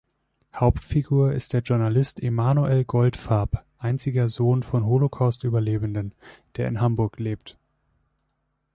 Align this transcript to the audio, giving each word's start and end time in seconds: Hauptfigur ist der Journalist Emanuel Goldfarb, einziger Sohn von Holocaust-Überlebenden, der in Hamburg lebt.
Hauptfigur 0.55 1.31
ist 1.31 1.53
der 1.53 1.61
Journalist 1.61 2.23
Emanuel 2.23 2.83
Goldfarb, 2.85 3.63
einziger 3.77 4.29
Sohn 4.29 4.63
von 4.63 4.83
Holocaust-Überlebenden, 4.83 6.15
der 6.55 6.67
in 6.69 6.81
Hamburg 6.81 7.19
lebt. 7.19 7.55